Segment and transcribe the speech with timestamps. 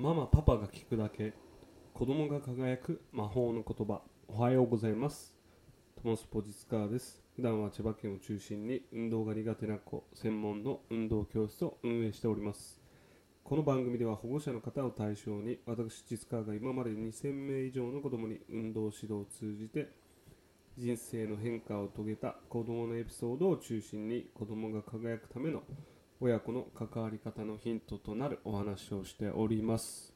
[0.00, 1.32] ママパパが聞くだけ。
[1.92, 4.00] 子供が輝く魔法の言葉。
[4.28, 5.34] おはようございます。
[6.00, 7.20] トモスポジツカーです。
[7.34, 10.04] 普段は千葉県を中心に運動が苦手な子。
[10.14, 12.80] 専門の運動教室を運営しております。
[13.42, 19.88] この番組では保護者の方を対象に私実川が今まで2000名以上の子供に運動指導を通じて
[20.76, 25.64] 人生の変化を遂げた子供のエピソードを中心に子供が輝くための
[26.20, 30.12] 親子の関わり方のヒントとなるお話をしております。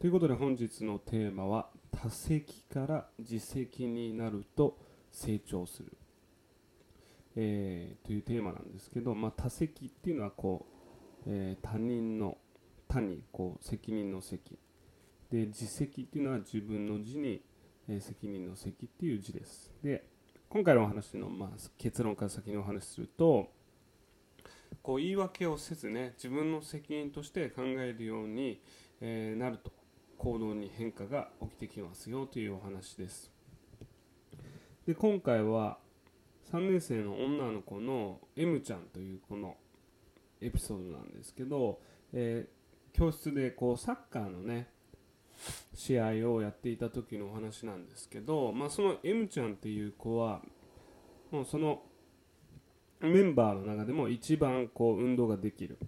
[0.00, 4.76] ということで本日のテーマは多席から自責になると
[5.12, 5.96] 成長する、
[7.36, 10.66] えー、というテーマなんですけど、まあ、多席っていうのはこ
[11.20, 12.36] う、えー、他人の
[12.88, 14.58] 他にこう責任の責
[15.30, 17.42] で自責っていうのは自分の字に、
[17.88, 19.72] えー、責任の責っていう字です。
[19.84, 20.04] で
[20.48, 23.54] 今回のお話の、まあ、結論から先にお話しすると
[24.82, 28.60] こう言い訳をせずね自分の責任として考えるように、
[29.00, 29.72] え、なると
[30.18, 33.30] 行動に変化が起きてきますよというお話です。
[34.86, 35.78] で今回は
[36.52, 39.56] 3年生の女の子の M ちゃんというこの
[40.40, 41.80] エピソードなんですけど、
[42.12, 44.68] えー、教室でこうサッカーのね
[45.74, 50.40] 試合をやっていた時のお話なんですけど、まあ、その M ちゃんっていう子は
[51.30, 51.82] もうその
[53.00, 55.78] メンバーの中でも一番こう運動ができる。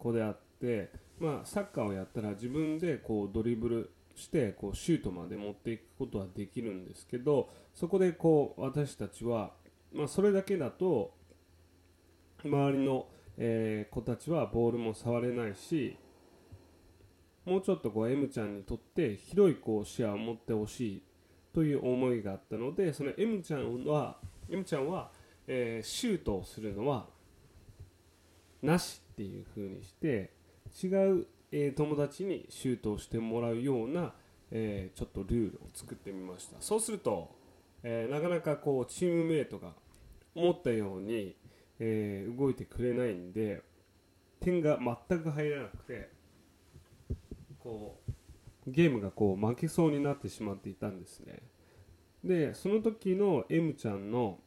[0.00, 9.52] 子であって、まあ、サッカーをやったら自分でこうドリブルしてこうシュートまで持っていくことはできるんですけどそこでこう私たちは、
[9.92, 11.12] まあ、それだけだと
[12.44, 13.06] 周りの、
[13.36, 15.96] えー、子たちはボールも触れないし
[17.44, 21.02] もうちょっとこう M ちゃんにとって広いこう視野を持ってほしい
[21.54, 25.10] という思いがあったのでその M ちゃんは M ちゃんは
[25.46, 27.06] えー、シュートをするのは
[28.62, 30.32] なしっていう風にして
[30.82, 34.12] 違う、えー、友達にシュートをしてもらうような、
[34.50, 36.56] えー、ちょっとルールを作ってみました。
[36.60, 37.34] そうすると、
[37.82, 39.72] えなかなかこうチームメートが
[40.34, 41.34] 思ったように、
[41.78, 43.62] え動いてくれないんで
[44.40, 46.10] 点が全く入らなくて
[47.58, 51.40] こうゲームがこう負けそうになってしまっていたんですね。
[52.24, 54.38] でその時の M ちゃんの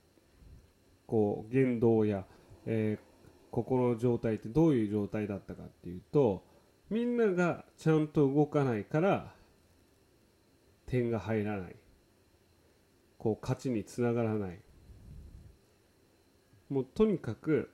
[1.14, 2.26] こう言動や、
[2.66, 3.04] えー、
[3.52, 6.44] 心の状態ってどういう状態だったかっていうと
[6.90, 9.32] みんながちゃんと動かないから
[10.88, 11.76] 点が入らない。
[13.20, 14.60] こう勝ちにつながらない。
[16.72, 17.70] もうとにかく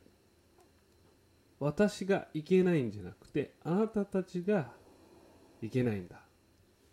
[1.62, 4.70] 私がいけないんじゃなくてあなたたちが
[5.62, 6.20] いけないんだ。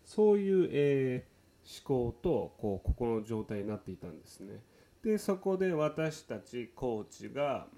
[0.04, 4.62] そういう、えー、思考とこう心の状態になっていたんですね。
[5.06, 7.68] でそこで私たちコーチが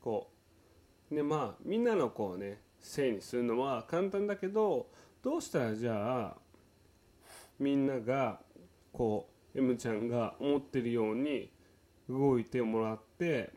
[0.00, 0.30] こ
[1.12, 4.86] うでまあみんなのこうねせいにするのは簡単だけど
[5.22, 6.36] どうしたらじゃあ
[7.58, 8.40] みんなが
[8.94, 11.52] こう M ちゃんが思ってるように
[12.08, 13.52] 動いてもらって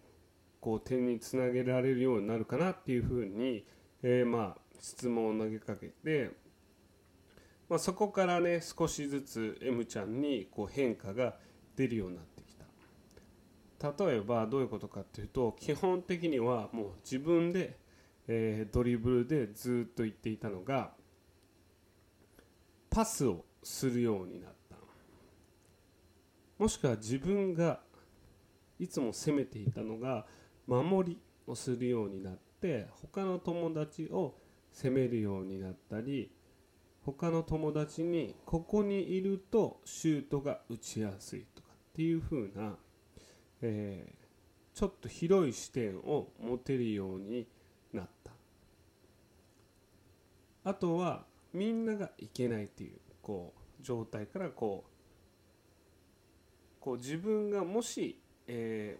[0.59, 3.65] こう点につなげられるようになるかなっていうふうに、
[4.01, 6.31] えー、まあ質問を投げかけて、
[7.69, 11.35] まあ、そこからね少しずつ M ちゃんにこう変化が
[11.77, 12.32] 出るようになって
[13.83, 17.77] 例えばどういうことかっていうと基本的にはもう自分で、
[18.27, 20.91] えー、ドリブルでずっと言っていたのが
[22.89, 24.77] パスをするようになった
[26.57, 27.81] もしくは自分が
[28.79, 30.25] いつも攻めていたのが
[30.65, 34.35] 守りをするようになって他の友達を
[34.71, 36.31] 攻めるようになったり
[37.05, 42.77] 他の友達にここにいるとシュートが打ちやすいとかっていう風な
[43.65, 47.47] えー、ちょっと広い視点を持てるように
[47.93, 48.31] なった。
[50.65, 54.93] あとはみんながいけないっていうこう状態からこう
[56.81, 58.97] こう自分がもし、え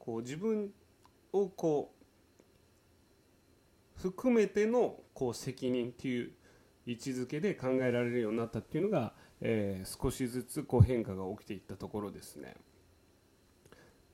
[0.00, 0.70] ー、こう自分
[1.32, 1.94] をこ
[3.98, 6.32] う含めてのこう責任っていう
[6.86, 12.54] 位置づけで考えられるようになったっていうのがえー、少しずつこう変化が起きていったところですね。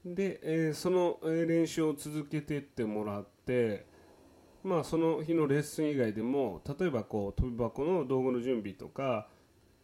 [0.04, 3.86] で、えー、その練習を続けていってもらって、
[4.62, 9.28] まあ、その日のレッスン以外でも例えばこう飛び箱の道具の準備とか、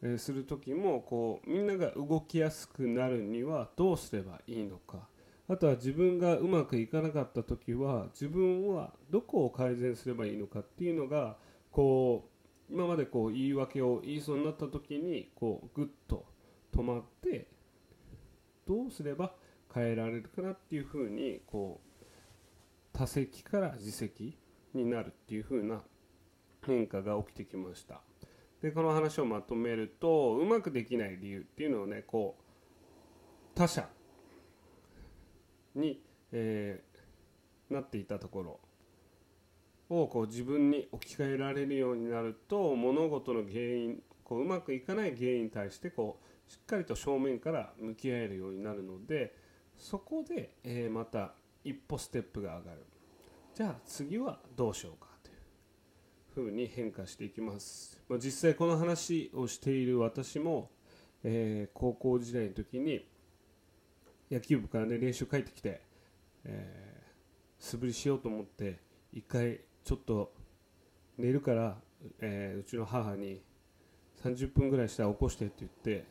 [0.01, 5.09] えー、する時もこうみんなが動きやすくなるにはどうすればいいのか
[5.49, 11.37] あとは自分がうまくいかなかった時は自分はどこを改善すればいいのかっていうのが
[11.71, 12.32] こう
[12.93, 16.27] までこう言い訳を言いそうになった時にこうグッと
[16.75, 17.49] 止まって
[18.69, 19.33] どうすれば
[19.75, 22.07] 変えられるかなっていうふうにこう
[22.93, 24.37] 多席から自責
[24.75, 25.81] になるっていう風な
[26.67, 28.03] 変化が起きてきました。
[28.61, 33.89] でこの話をまとめるとうまくできない理由っていうのをねこう他者
[35.75, 36.01] に、
[36.31, 38.61] えー、なっていたところ。
[40.01, 49.35] をこう自分に置き換えられるようになると物事の原因こううまくいかない原因に対してこうしっかりと正面から向き合えるようになるので
[49.77, 51.35] そこで、え、また
[51.65, 52.87] 一歩ステップが上がる。
[53.55, 60.71] じゃあ次はどうしようかというふうに変化していきます、まあ、実際この話をしている私も、
[61.25, 63.07] え、高校時代の時に
[64.31, 65.83] 野球部からね練習帰ってきて、
[66.45, 67.03] え、
[67.59, 68.79] 素振りしようと思って
[69.13, 70.33] 一回ちょっと
[71.19, 71.77] 寝るから、
[72.21, 73.43] えー、うちの母に
[74.23, 76.05] 30分ぐらいしたら起こしてって言って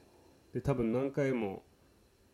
[0.53, 1.63] で多分何回も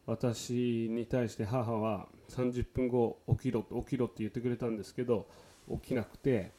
[0.05, 5.27] 私に対して母は30分後起きろ起きろって言ってくれたんですけど
[5.69, 6.51] 起きなくて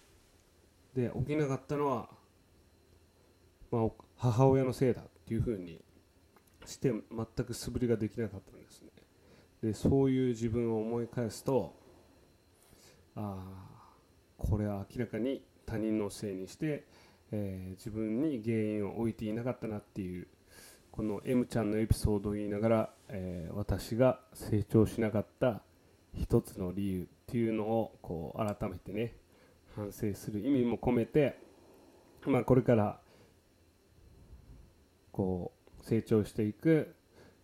[0.95, 2.09] で起きなかったのは、
[3.71, 5.81] まあ、母親のせいだっていうふうに
[6.67, 8.89] して全く素振りができなかったんですね。
[9.63, 11.75] でそういう自分を思い返すと
[13.17, 13.43] あ
[13.75, 13.78] あ
[14.39, 16.87] これは明らかに他人のせいにして、
[17.33, 20.29] えー、自分に原因を置いていなかったなっていう
[20.91, 25.63] この M ちゃんのエピソードを言いながら、えー、私が成長しなかった
[26.15, 29.15] 一つの理由っていうのをこう改めてね
[29.77, 31.39] 反省する意味も込めて、
[32.27, 32.99] まあ、これから
[35.13, 36.95] こう成長していく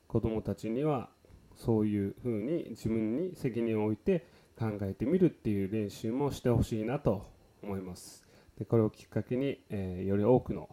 [0.09, 1.11] 子どもたちには
[1.57, 4.27] そういうふうに自分に責任を置いて
[4.59, 7.27] 考えてみるっていう練習もしてほしいなと
[7.63, 8.25] 思います。
[8.59, 10.69] でこれをきっかけに、えー、より多くの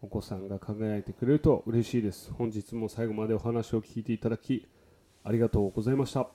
[0.00, 2.32] お子さんが輝いてくれると嬉しいです。
[2.32, 4.66] 本日も最後までお話を聞いていただき
[5.22, 6.28] ありがとうございました。